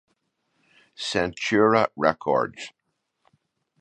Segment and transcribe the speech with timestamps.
[0.95, 2.73] Centaur Records.